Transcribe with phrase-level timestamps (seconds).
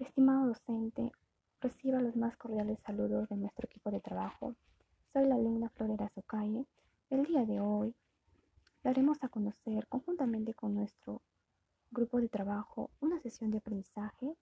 [0.00, 1.12] Estimado docente,
[1.60, 4.54] reciba los más cordiales saludos de nuestro equipo de trabajo.
[5.12, 6.64] Soy la alumna Florera Socalle.
[7.10, 7.94] El día de hoy
[8.82, 11.20] daremos a conocer conjuntamente con nuestro
[11.90, 14.34] grupo de trabajo una sesión de aprendizaje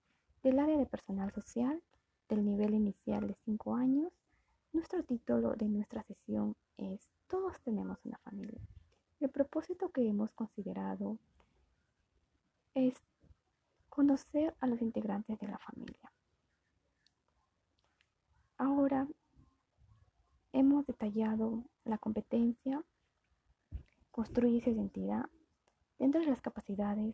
[0.43, 1.83] del área de personal social
[2.29, 4.13] del nivel inicial de 5 años.
[4.71, 8.61] Nuestro título de nuestra sesión es Todos tenemos una familia.
[9.19, 11.17] El propósito que hemos considerado
[12.73, 12.95] es
[13.99, 16.09] conocer a los integrantes de la familia.
[18.57, 19.05] Ahora
[20.53, 22.81] hemos detallado la competencia,
[24.09, 25.25] construir esa identidad.
[25.97, 27.13] Dentro de las capacidades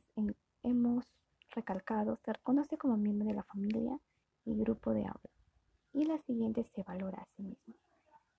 [0.62, 1.06] hemos
[1.56, 4.00] recalcado se reconoce como miembro de la familia
[4.46, 5.32] y grupo de aula.
[5.92, 7.74] Y la siguiente se valora a sí mismo.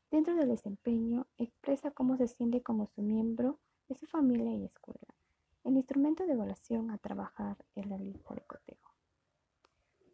[0.09, 3.59] Dentro del desempeño expresa cómo se siente como su miembro
[3.89, 5.17] de su familia y escuela.
[5.67, 8.93] El instrumento de evaluación a trabajar es la lista de cotejo.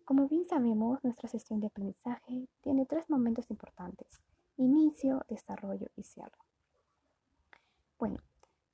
[0.06, 4.20] Como sabemos, nuestra sesión de aprendizaje tiene tres momentos importantes.
[4.56, 6.38] Inicio, desarrollo y cierre.
[7.98, 8.18] Bueno,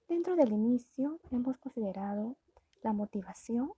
[0.09, 2.37] dentro del inicio hemos considerado
[2.83, 3.73] la motivación.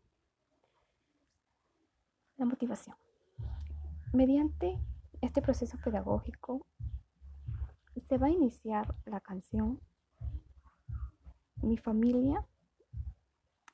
[2.36, 2.96] La motivación.
[4.12, 4.78] Mediante
[5.20, 6.66] este proceso pedagógico
[8.08, 9.80] se va a iniciar la canción
[11.62, 12.44] Mi familia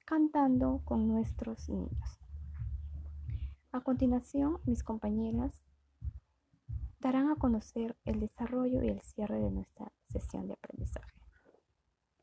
[0.04, 2.25] cantando con nuestros niños.
[3.76, 5.62] A continuación, mis compañeras
[6.98, 11.15] darán a conocer el desarrollo y el cierre de nuestra sesión de aprendizaje.